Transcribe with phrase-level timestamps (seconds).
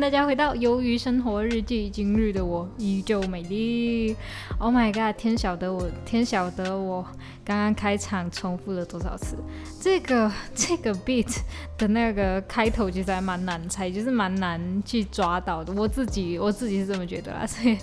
[0.00, 1.88] 大家回到《鱿鱼生活日记》。
[1.90, 4.14] 今日的我依旧美丽。
[4.58, 5.16] Oh my god！
[5.16, 7.04] 天晓得我，天晓得我
[7.44, 9.36] 刚刚开场重复了多少次。
[9.80, 11.38] 这个 这个 beat
[11.78, 15.72] 的那个开头其实还蛮难猜，就是蛮难去抓到的。
[15.72, 17.78] 我自己我自己是这么觉得啦， 所以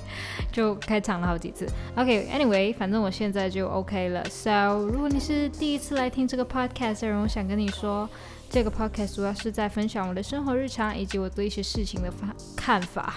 [0.52, 1.68] 就开场了好几次。
[1.96, 4.24] OK，Anyway，反正我现在就 OK 了。
[4.30, 8.08] So，如果你是第一次来听这个 podcast 的人，我想跟你说。
[8.54, 13.16] 这个 podcast 主要是在分享我的生活日常以及我对一些事情的发看法。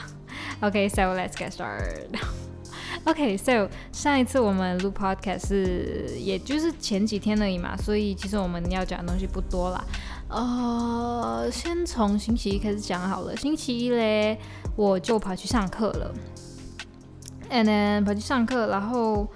[0.60, 2.08] OK，so let's get started。
[3.04, 9.84] OK，so 上一次我们录 podcast 是也就是前几天而已嘛，所以其实我们要讲的东西不多啦。
[10.30, 13.36] 呃，先从星期一开始讲好了。
[13.36, 14.38] 星期一嘞，
[14.74, 16.14] 我就跑去上课了
[17.50, 19.28] ，and then 跑去上课，然后。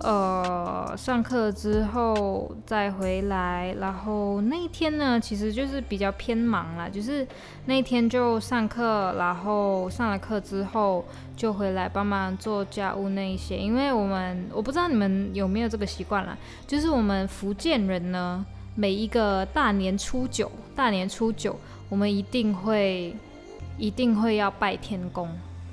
[0.00, 7.26] 呃，上课之后再回来，然后那一天呢，其实就是比较偏忙啦，就是
[7.66, 11.04] 那一天就上课，然后上了课之后
[11.36, 13.58] 就回来帮忙做家务那一些。
[13.58, 18.44] 因为我们我不知道你们有没有这个习惯啦，就是我们福建人呢，
[18.76, 23.16] 每一个大年初九，大年初九，我们一定会
[23.76, 25.28] 一定会要拜天公。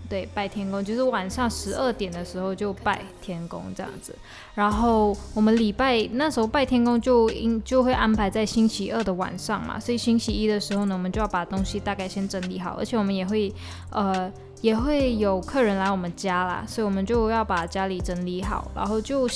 [0.10, 4.16] 对，拜天公就是晚上十二点的时候就拜天公这样子，
[4.54, 13.54] 然后我们礼拜那时候拜天公就应就会安排在星期二的晚上嘛，所以星期一的时候呢，我们就要把东西大概先整理好，而且我们也会
[13.90, 14.32] 呃
[14.62, 19.28] 也会有客人来我们家啦，所以我们就要把家里整理好，然后就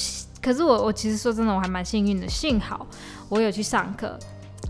[0.42, 2.88] 可是我我其实说真的我还蛮幸运的，幸好
[3.28, 4.18] 我有去上课。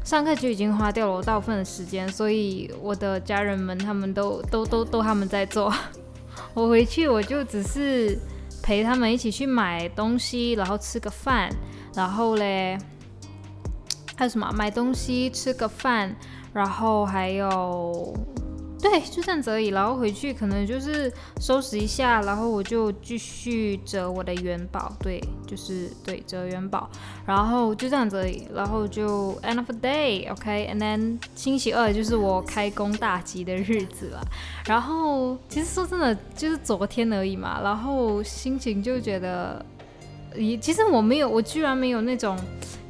[0.10, 5.72] 上课就已经花掉了我大部分的时间，所以我的家人们他们都都都都他们在做，
[6.56, 8.18] 我回去我就只是
[8.64, 11.52] 陪他们一起去买东西，然后吃个饭，
[11.94, 12.76] 然后嘞
[14.16, 16.16] 还有什么买东西吃个饭，
[16.54, 18.12] 然后还有。
[18.82, 19.68] 对，就这样子而已。
[19.68, 24.92] 然后回去可能就是收拾一下，然后我就继续折我的元宝。
[25.02, 26.90] 对，就是对折元宝。
[27.26, 28.48] 然后就这样子而已。
[28.54, 30.70] 然后就 end of the day，OK。
[30.74, 34.22] And then 星期二就是我开工大吉的日子了。
[34.66, 37.60] 然后其实说真的，就是昨天而已嘛。
[37.62, 39.66] 然后心情就觉得，
[40.36, 42.40] 咦，其实我没有，我居然没有那种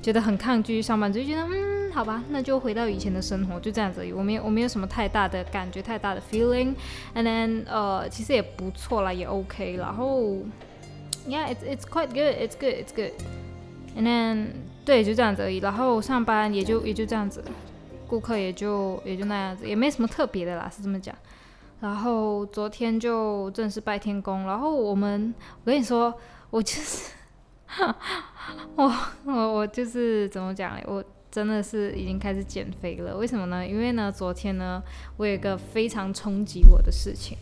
[0.03, 1.78] 觉得很抗拒上班，就觉得嗯。
[1.99, 4.13] 好吧，那就回到以前的生活，就这样子而已。
[4.13, 6.73] 我没有，我没有什么太大的感觉，太大的 feeling。
[7.13, 9.75] And then，呃，其实也不错啦，也 OK。
[9.75, 10.37] 然后
[11.27, 12.37] ，Yeah，it's it's quite good.
[12.39, 12.73] It's good.
[12.73, 13.11] It's good.
[13.97, 14.45] And then，
[14.85, 15.57] 对，就这样子而已。
[15.57, 17.43] 然后上班也就也就这样子，
[18.07, 21.13] 顾客也就也就那样子，也没什么特别的啦，是这么讲。
[21.81, 24.45] 然后昨天就正式拜天公。
[24.47, 25.35] 然后我们，
[25.65, 26.13] 我跟你说，
[26.49, 27.11] 我就是，
[28.77, 28.89] 我
[29.25, 31.03] 我我就是怎么讲嘞，我。
[31.31, 33.65] 真的是已经开始减肥了，为什么呢？
[33.65, 34.81] 因为呢，昨天呢，
[35.15, 37.37] 我有一个非常冲击我的事情，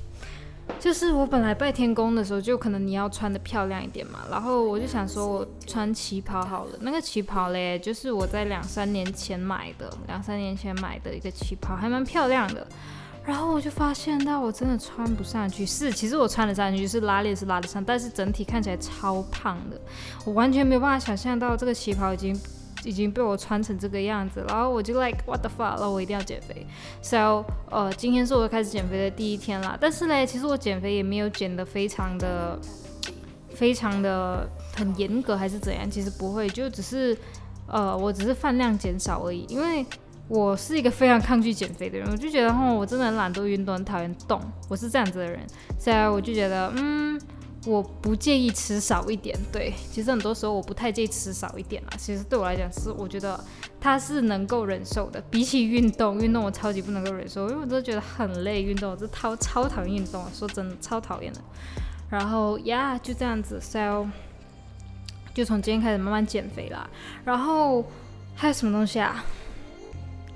[0.78, 12.68] 就是我本来拜天公的时候，就可能你要穿的漂亮一点嘛，然后我就想说我穿旗袍好了，那个旗袍嘞，就是我在两三年前买的，两三年前买的一个旗袍，还蛮漂亮的，
[13.25, 19.80] 然后我就发现到我真的穿不上去，是，其实我穿得上去，是拉链是拉得上，但是整体看起来超胖的，
[20.25, 22.38] 我完全没有办法想象到这个旗袍已经。
[22.88, 26.66] 已经被我穿成这个样子，然后我就 like what the fuck，然后我一定要减肥。
[27.02, 29.78] So，呃，今天是我开始减肥的第一天啦。
[29.80, 32.58] 但是呢，其实我减肥也没有减得非常的、
[33.50, 35.92] 非常的很严格，还是怎样？
[35.92, 37.18] 其实不会，就只是，
[37.68, 39.46] 呃，我只是饭量减少而已。
[39.50, 39.86] 因为
[40.30, 45.40] 我是一个非常抗拒减肥的人，我就觉得，哦，我真的很懒惰运动，很讨厌动，我是这样子的人。
[45.78, 47.19] 所以我就觉得，嗯。
[47.68, 51.90] 我不介意吃少一点，对，其实很多时候我不太介意吃少一点啦。
[51.98, 53.38] 其实对我来讲是，我觉得
[53.81, 55.22] 它是能够忍受的。
[55.30, 58.62] 比起运动，运动我超级不能够忍受，因为我都觉得很累。
[58.64, 61.42] 运动我是超超讨厌运动，说真的超讨厌的。
[62.10, 64.08] 然后呀，就这样子，so
[65.34, 66.90] 就从今天开始慢慢减肥啦。
[67.25, 67.86] 然后
[68.34, 69.25] 还有什么东西啊？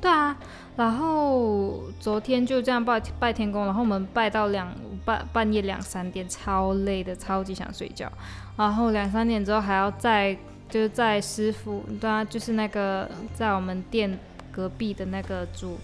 [0.01, 0.37] 对啊。
[0.77, 4.73] 然后昨天就这样拜拜天公，然后我们拜到两
[5.03, 8.09] 半半夜两三点，超累的，超级想睡觉。
[8.57, 10.33] 然后两三点之后还要再
[10.69, 14.17] 就是在师傅，对啊，就是那个在我们店
[14.51, 15.77] 隔壁的那个主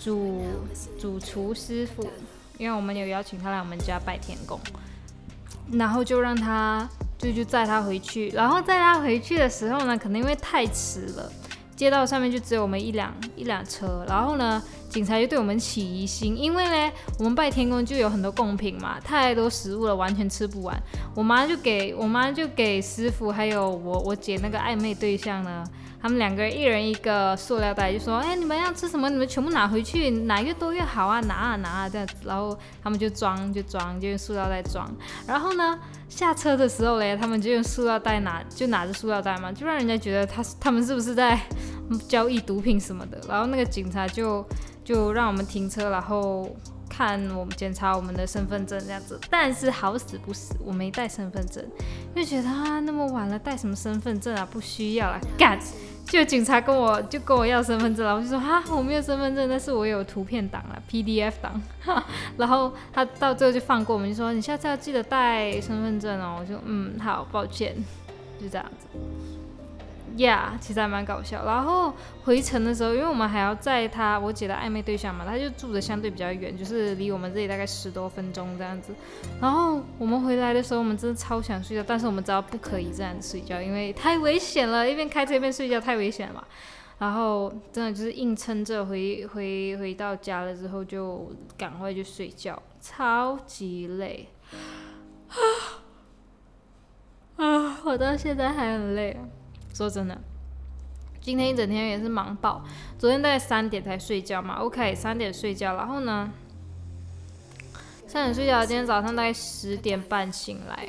[0.00, 0.42] 主
[0.98, 2.08] 主厨师傅，
[2.58, 4.58] 因为我们有邀请他来我们家拜天公，
[5.72, 6.88] 然后就让他
[7.18, 8.30] 就就载他回去。
[8.30, 11.32] 然后载他回去的时候呢，可能因为太迟了。
[11.78, 14.60] 街道上面就只有我们一辆一辆车，然后呢，
[14.90, 20.76] 警察就对我们起疑心，因为呢，我们拜天公就有很多贡品嘛，太多食物了，完全吃不完。
[21.14, 25.64] 我妈就给我妈就给师傅还有我我姐那个暧昧对象呢。
[26.00, 29.10] 他们两个人一人一个塑料袋，就说：“哎，你们要吃什么？
[29.10, 31.20] 你们全部拿回去，拿越多越好啊！
[31.20, 34.88] 拿啊拿啊这样。”然后他们就装就装，就用塑料袋装。
[35.26, 35.78] 然后呢，
[36.08, 41.38] 下车的时候嘞，他们就用塑料袋拿，就拿着塑料袋嘛，就让人家觉得他他们是不是在
[42.08, 43.20] 交易毒品什么的。
[43.28, 44.46] 然后那个警察就
[44.84, 46.48] 就让我们停车，然后
[46.98, 49.16] 看我们检查我们的身份证这样子。
[49.30, 51.64] 但是好死不死，我没带身份证，
[52.12, 54.46] 就觉得啊，那么晚了带什么身份证啊？
[54.50, 55.56] 不需要了，干。
[56.06, 61.62] 就警察跟我就跟我要身份证了，我就说哈我没有身份证，但是我有图片档了 PDF 档，
[62.38, 66.38] 然后他到最后就放过我们，就说你下次要记得带身份证哦。
[66.40, 67.76] 我就嗯好抱歉，
[68.40, 68.86] 就这样子。
[70.18, 71.44] Yeah，其实还蛮搞笑。
[71.44, 71.94] 然后
[72.24, 78.92] 回程的时候，因为我们还要载他我姐的暧昧对象嘛，他就住的相对比较远，就是离我们这里大概十多分钟这样子。
[79.40, 86.44] 然后我们回来的时候，我们真的超想睡觉，但是我们知道不可以这样子睡觉，因为太危险了，一边开车一边睡觉太危险了。
[86.98, 94.28] 然后真的就是硬撑着回回回到家了之后，就赶快去睡觉，超级累！
[97.36, 99.16] 啊，我到现在还很累。
[99.78, 100.18] 说真的，
[101.20, 102.64] 今天一整天也是忙爆。
[102.98, 106.32] 昨天大概三点才睡觉嘛，OK，三点睡觉，然后呢，
[108.04, 110.88] 三点睡觉，今天早上大概十点半醒来，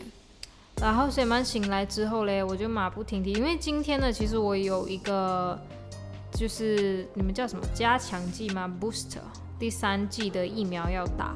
[0.82, 5.60] 然后十点半醒来之后嘞，我就马不停蹄，因为今天呢，其实我有一个，
[6.32, 9.20] 就是你们叫什么加强剂吗？Booster
[9.60, 11.36] 第三剂的疫苗要打。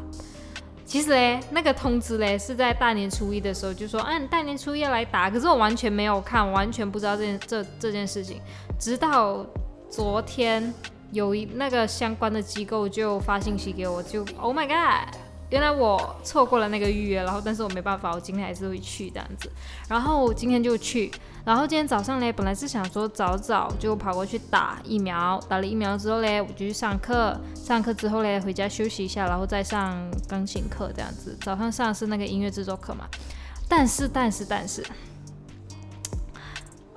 [0.85, 8.39] 其实嘞，那个通知嘞是在大年初一的时候就说，嗯，大年初一要来打，可是我完全没有看，完全不知道这件这这件事情，
[8.77, 9.45] 直到
[9.89, 10.73] 昨天
[11.11, 15.15] 有一那个相关的机构就发信息给我，就 Oh my God。
[15.53, 19.47] 原来我错过了那个预约，然后但是我没办法，我今天还是会去这样子。
[19.87, 21.11] 然后今天就去，
[21.45, 29.95] 然后今天早上嘞，本来是想说早早就跑过去打疫苗，打了疫苗之后嘞，我就去上课，上课之后嘞，回家休息一下，然后再上
[30.27, 31.37] 钢琴课这样子。
[31.41, 33.07] 早上上是那个音乐制作课嘛，
[33.69, 34.83] 但是但是但是，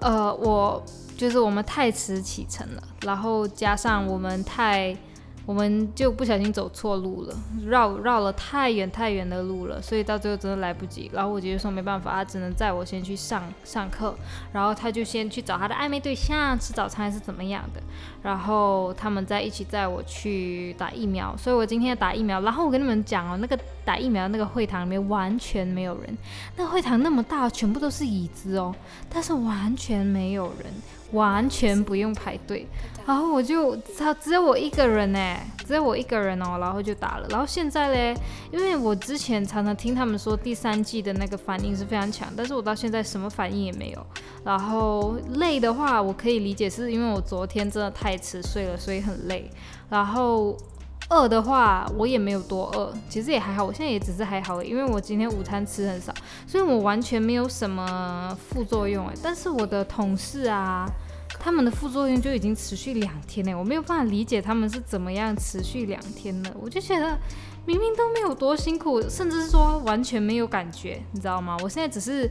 [0.00, 0.82] 呃，我
[1.18, 4.96] 就是我们太迟启程了，然后加上我们太。
[5.46, 7.34] 我们就不小心走错路了，
[7.64, 11.08] 绕绕了太远太远的路了，所以到最后真的来不及。
[11.14, 14.12] 然后我姐姐说没办法，她只能载我先去上上课，
[14.52, 17.80] 然后她就先去找她的暧昧对象吃早餐还是怎么样的，
[18.24, 21.36] 然后他们再一起载我去打疫苗。
[21.36, 26.18] 所以我今天要打疫苗，然后我跟你们讲哦，那个打疫苗那个会堂里面完全没有人，
[26.56, 28.74] 那个会堂那么大，全部都是椅子哦，
[29.08, 30.66] 但是完全没有人。
[31.12, 32.66] 完全不用排队，
[33.06, 35.36] 然后我就他只有我一个人呢，
[35.66, 37.26] 只有我一个人哦，然后就打了。
[37.30, 38.14] 然后现在嘞，
[38.52, 44.06] 因为我之前常常听他们说第三季的那个反应是非常强，但是我到现在什么反应也没有。
[44.44, 49.50] 然后累的话，我可以理解是因为我昨天真的太迟睡了，所以很累。
[49.88, 50.56] 然后。
[51.08, 53.64] 饿的话，我也没有多饿，其实也还好。
[53.64, 56.12] 我现在也只是还好，因为我今天午餐吃很少，
[56.46, 59.14] 所以我完全没有什么副作用诶。
[59.22, 60.84] 但是我的同事啊，
[61.38, 66.52] 他们的副作用就已经持续两天了，我没有办法理解他们是怎么样持续两天的。
[66.60, 67.16] 我就觉得
[67.64, 71.56] 明明都没有多辛苦，甚至是说完全没有感觉，你知道吗？
[71.62, 72.28] 我现在只是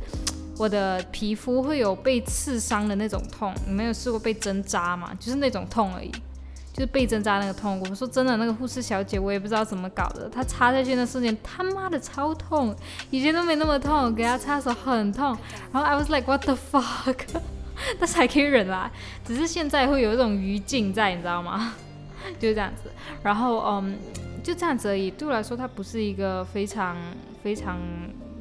[0.58, 5.12] 我的皮肤会有被刺伤的那种痛，你没有试过被针扎吗？
[5.18, 6.12] 就是那种痛而已。
[6.76, 12.76] 就是被针扎那个痛，我说真的，那个护士小姐我也不知道怎么搞的，她插下去那瞬间他妈的超痛，
[13.10, 15.38] 以前都没那么痛，给她插手很痛，
[15.72, 17.16] 然后 I was like what the fuck，
[17.98, 18.92] 但是还可以忍啦，
[19.24, 21.76] 只是现在会有一种余烬在，你知道吗？
[22.38, 22.92] 就是这样子，
[23.24, 23.98] 然后嗯，
[24.44, 26.98] 就这样子而已，对我来说它不是一个非常
[27.42, 27.80] 非常。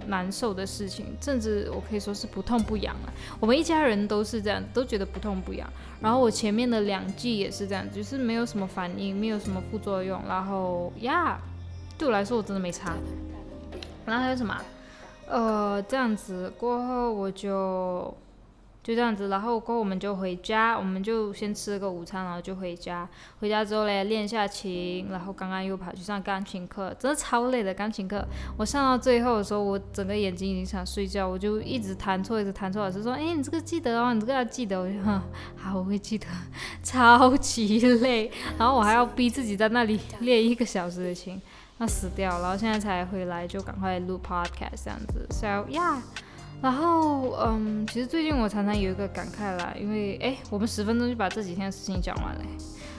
[0.08, 3.12] 难受的事情，甚至我可以说是不痛不痒了。
[3.40, 5.68] 我们一家人都是这样，都觉得不痛不痒。
[6.00, 10.20] 然后我前面的两剂也是这样，就是没有什么反应，没有什么副作用。
[10.28, 11.38] 然后呀，
[11.96, 12.94] 对我来说我真的没差。
[14.06, 14.56] 然后还有什么？
[15.26, 18.14] 呃，这样子过后我就。
[18.84, 23.08] 就这样子，然后过我们就回家，我们就先吃了个午餐，然后就回家。
[23.40, 28.22] 回家之后嘞，练一下琴，然后刚刚又跑去上钢琴课，真的超累的钢琴课。
[28.58, 32.82] 我上到最后的时候，我整个眼睛已经想睡觉，我就一直弹错，一直弹错。
[32.82, 35.18] 老师说：“哎，你这个记得哦，你这个要记得。”我就哼，
[35.56, 36.26] 好，我会记得。
[36.84, 41.40] 超级累，然后我还要逼自己在那里练一个小时的琴，
[41.78, 42.38] 要死掉。
[42.42, 45.26] 然后现在才回来，就赶快录 podcast 这样子。
[45.30, 46.02] So yeah。
[46.64, 52.40] 然后，嗯，其实最近我常常有一个感慨啦，因为，哎，我们十分钟就把这几天的事情讲完了，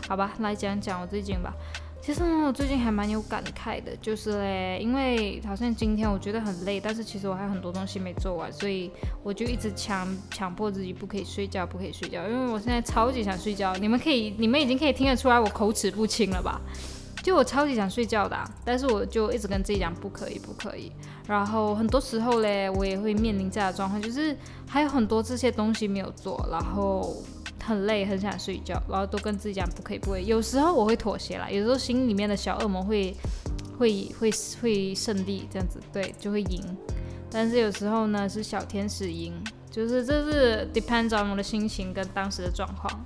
[0.08, 1.52] 好吧，来讲讲我最近吧。
[2.00, 8.92] 其实呢，我最近还蛮有感慨的，就是嘞，因为好像今天我觉得很累，但是其实我还有很多东西没做完，所以
[9.24, 13.76] 我就一直强强迫自己不可以睡觉，不可以睡觉，因为我现在超级想睡觉。
[13.78, 16.62] 你们可以，你们已经可以听得出来我口齿不清了吧？
[17.26, 20.92] 就我超级想睡觉的，但是我就一直跟自己讲不可以，不可以。
[21.28, 27.16] 然后很多时候嘞，我也会面临这样的状况，就是还有很多这些东西没有做，然后。
[27.68, 30.28] 很累，很想睡觉，然后都跟自己讲不可以，不可以。
[30.28, 33.12] 有时候我会妥协啦，有时候心里面的小恶魔会
[33.80, 34.30] 会会
[34.62, 36.64] 会胜利，这样子对，就会赢。
[37.32, 39.34] 但是有时候呢，是小天使赢，
[39.72, 43.04] 就是这是 depends on 我的心情跟当时的状况。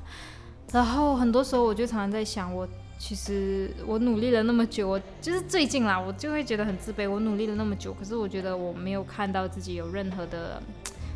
[0.73, 2.67] 然后很多时候我就常常在想，我
[2.99, 7.09] 其实我努力了那么久，我就是最近啦，我就会觉得很自卑。
[7.09, 10.61] 我努力了那么久，可是我觉得我没有看到自己有任何的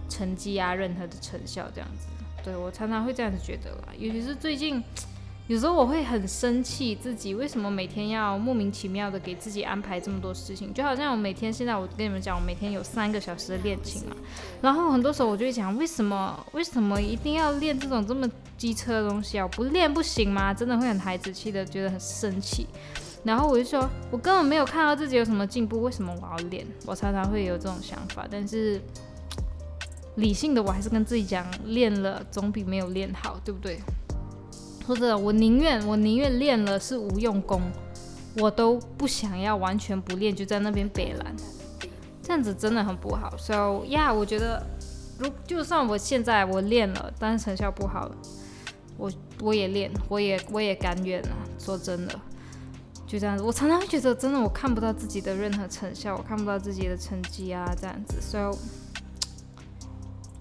[0.10, 2.08] 成绩啊，任何的成效，这样子。
[2.42, 4.82] 对我常常会这样子觉得啦，尤其是最近，
[5.48, 14.16] 有时候我会很生气自己为什么每天要莫名其妙的给自己安排这么多事情，就好像我每天现在我跟你们讲，我每天有三个小时的练琴嘛，
[14.62, 18.26] 然后很多时候我就会讲，为什么为什么一定要练这种这么
[18.58, 19.46] 机车的东西啊？
[19.50, 20.54] 不练不行吗？
[20.54, 22.66] 真的会很孩子气的，觉得很生气。
[23.26, 26.66] 然后我就说，我根本没有看到自己有什么进步，为什么我要练？
[26.86, 28.80] 我常常会有这种想法，但是。
[30.18, 33.80] 理性的我还是跟自己讲，练了总比没有练好，对不对？
[34.88, 37.62] 或者我宁愿我宁愿练了是无用功，
[38.38, 41.36] 我都不想要完全不练就在那边北蓝，
[42.22, 43.36] 这样子真的很不好。
[43.38, 44.66] So 呀我觉得
[45.20, 48.12] 如就算我现在我练了，但是成效不好，
[48.98, 49.12] 我
[49.42, 51.36] 我也练，我也我也甘愿啊。
[51.60, 52.20] 说真的，
[53.08, 53.44] 就这样子。
[53.44, 58.20] 我常常会觉得真的我看不到自己的任何成效，我看不到自己的成绩啊，这样子。
[58.20, 58.58] So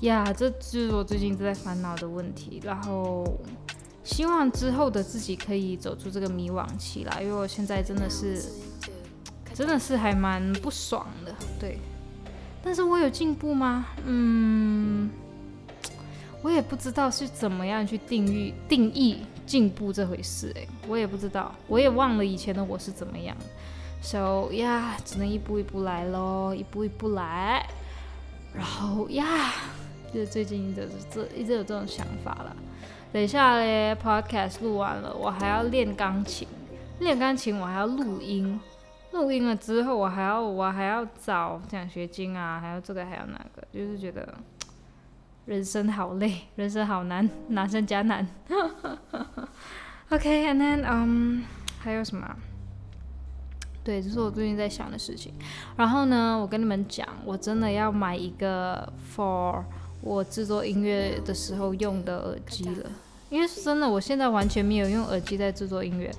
[0.00, 2.61] 呀，这就是我最近在烦恼的问题。
[2.64, 3.25] 然后
[4.04, 8.42] 希望之后的自己可以走出这个迷惘期啦，因为我现在真的是，
[9.54, 11.35] 真的是还蛮不爽的。
[11.61, 11.78] 对，
[12.62, 13.87] 但是我有进步吗？
[14.04, 15.09] 嗯，
[16.42, 20.50] 我也不知道是怎么样去定义定义进步这回事。
[20.56, 23.37] 诶，我也不知道，我也忘了以前的我是怎么样。
[24.02, 27.66] So 呀，只能一步一步来喽，一步一步来。
[28.54, 29.52] 然后呀。
[30.12, 32.54] 就最近就是这一直有这种想法了。
[33.12, 36.49] 等一下嘞，podcast 录完了，我还要练钢琴，
[36.99, 38.59] 练钢琴我还要录音，
[39.12, 44.26] 录音了之后我还要我还要找奖学金啊，还要这个还要那个，就是觉得
[45.45, 48.26] 人生好累，人生好难，难上加难。
[50.09, 51.45] OK，and then 嗯，
[51.81, 52.26] 还有什么？
[53.85, 55.35] 对，这是我最近在想的事情。
[55.76, 59.62] 然后呢，我跟你们讲，我真的要买一个 for。
[60.02, 62.90] 我制作音乐的时候用的耳机了，
[63.30, 66.11] 因为是真的，我现在完全没有用耳机在制作音乐。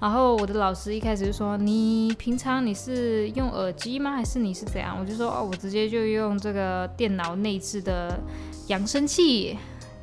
[0.00, 4.12] 然后我的老师一开始就说：“你平常你是用耳机吗？
[4.12, 8.18] 还是你是怎样？”我就说：“哦，我直接就用这个电脑内置的
[8.66, 9.56] 扬声器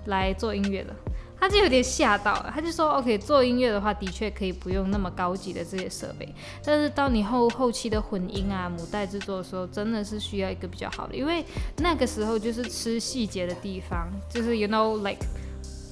[0.05, 0.95] 来做音乐了。”
[1.39, 6.27] 他就有点吓到了，他就说：“OK，做音乐的话，的确可以不用那么高级的这些设备，
[6.63, 11.45] 但是到你后后期的混音啊、母带制作的时候，真的是需要一个比较好的，因为
[11.77, 15.25] 那个时候就是吃细节的地方，就是 you know like，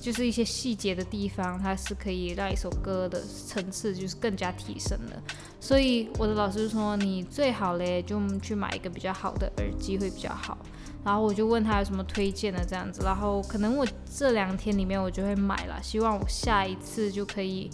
[0.07, 5.21] 就是一些细节的地方，它是可以让一首歌的层次就是更加提升的。
[5.59, 10.57] 所以我的老师说，你最好嘞就去买一个比较好的耳机会比较好。”
[11.03, 17.69] 然后我就问他有什么推荐的这样子，然后可能我这两天里面我就会买了，希望我下一次就可以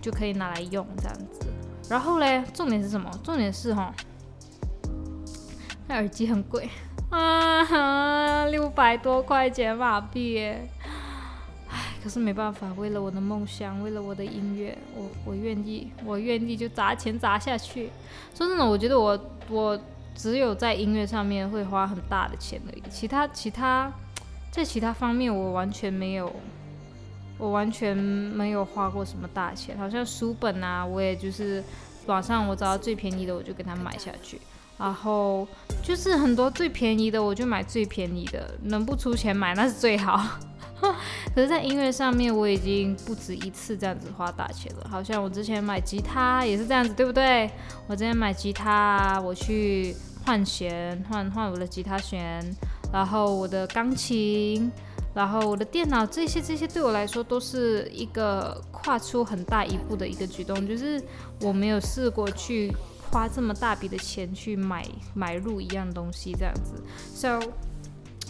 [0.00, 1.46] 就可以拿来用这样子。
[1.88, 3.08] 然后嘞，重点是什么？
[3.22, 3.94] 重点是哈，
[5.86, 6.68] 那耳机很贵
[7.10, 10.52] 啊，六百多块钱马币，
[12.02, 17.90] 可是没办法，为了我的梦想，为了我的音乐，我我愿意，我愿意就砸钱砸下去。
[18.34, 19.18] 说真的，我觉得我
[19.48, 19.78] 我。
[20.14, 23.90] 只有在音乐上面会花很大的钱而已，其他其他
[24.50, 26.30] 在其他方面我完全没有，
[27.38, 29.76] 我完全没有花过什么大钱。
[29.78, 31.64] 好像书本啊，我也就是
[32.04, 34.38] 网上我找到最便宜的我就给他买下去，
[34.78, 35.48] 然后
[35.82, 40.22] 就是很多最便宜的我就买最便宜的，能不出钱买那是最好。
[41.34, 44.88] 可是，在音乐上面我已经不止一次这样子花大钱了。
[44.90, 47.50] 好像我之前买吉他也是这样子，对不对？
[47.86, 49.94] 我之前买吉他，我去。
[50.24, 52.40] 换弦，换换我的吉他弦，
[52.92, 54.70] 然后我的钢琴，
[55.12, 61.02] 然后我的电脑，这些这些对我来说都是一个跨出很大一步的一个举动，就是
[61.40, 62.72] 我没有试过去
[63.10, 66.80] 花这么大笔的钱去买买入一样东西这样子。
[67.12, 67.40] So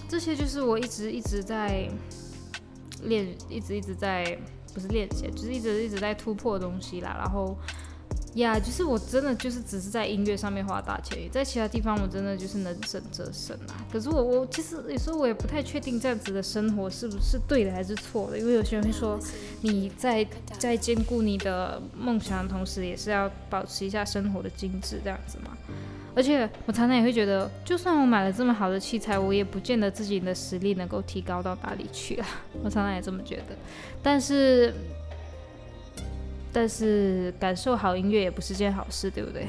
[0.09, 1.91] 这些就是我一直一直在
[3.03, 4.39] 练，一直一直在
[4.75, 7.17] 不是练习，就是一直一直在突破东西啦。
[7.19, 7.57] 然后
[8.35, 13.85] 呀，就是我真的就是只是在音乐上面花大钱，在其他地方我真的就是能省则省啊。
[13.93, 19.19] 可是我我其实有时候我也不太确定这样子的生活是不是对的还是错的，因为有些人会说
[19.61, 20.27] 你在
[20.59, 25.57] 在兼顾你的梦想的同时，也是要保持一下生活的精致这样子嘛。
[26.15, 32.27] 而且我常常也会觉得，就算我买了这么好的器材，我也不见得自己的实力能够提高到哪里去啊。
[32.63, 33.57] 我常常也这么觉得，
[34.03, 34.73] 但是。
[36.55, 39.47] 但是感受好音乐也不是件好事，对不对？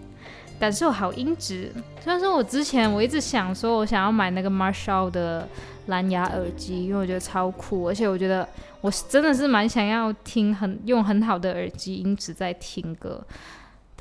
[0.60, 1.72] 感受好音质。
[1.98, 5.48] 虽然说我之前我一直想说，我想要买那个 Marshall 的
[5.86, 8.46] 蓝牙耳机，因为我觉得超酷，而且我觉得
[8.82, 13.26] 我真的是蛮想要听很用很好的耳机音质在听歌。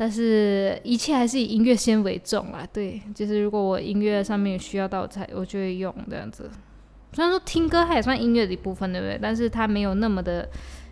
[0.01, 2.67] 但是一切还是以音乐先为重啦。
[2.73, 6.49] 对，就是如果我音乐上面需要到才，我就会用这样子。
[7.13, 9.19] 虽然说听歌它也算音乐的一部分，对不对？
[9.21, 10.49] 但是它没有那么的。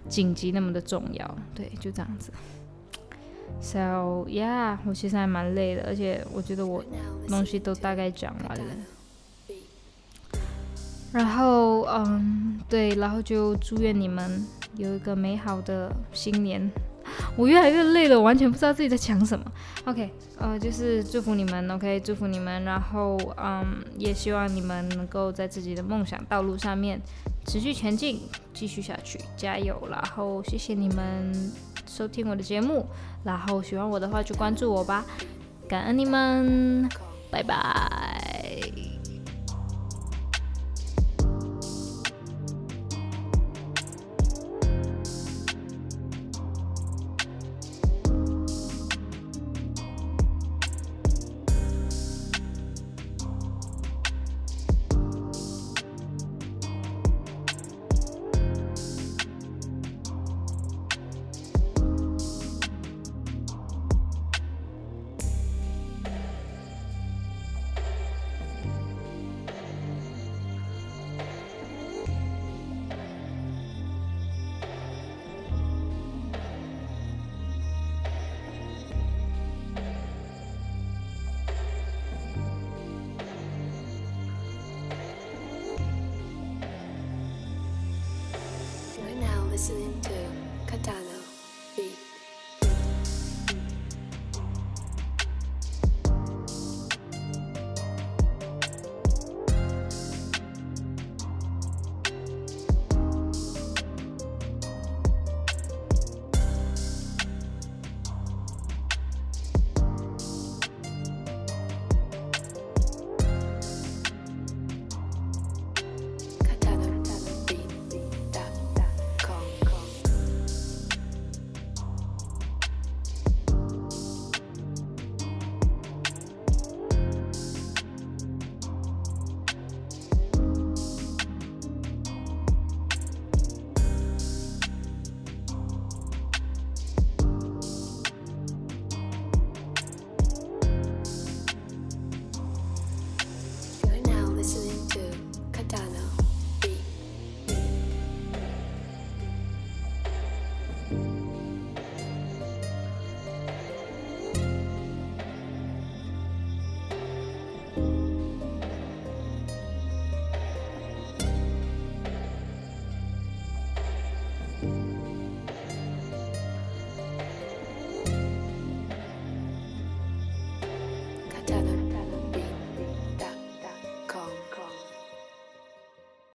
[0.07, 2.31] 紧急那么的重要，对，就这样子。
[3.61, 6.83] So yeah，我其实还蛮累的，而且我觉得我
[7.27, 8.65] 东西都大概讲完了。
[11.11, 14.43] 然后，嗯，对，然后就祝愿你们
[14.77, 16.71] 有一个美好的新年。
[17.35, 19.45] 我越来越累了，完全不知道自己在讲什么。
[19.85, 22.63] OK，呃，就是祝福你们，OK，祝福你们。
[22.63, 27.01] 然后，嗯，也希望你们能够在自己的梦想道路上面
[27.45, 28.21] 持续前进，
[28.53, 29.87] 继续下去，加油。
[29.89, 31.31] 然后，谢谢你们
[31.87, 32.85] 收听我的节目。
[33.23, 35.05] 然后，喜欢我的话就关注我吧，
[35.67, 36.87] 感恩你们，
[37.31, 38.18] 拜拜。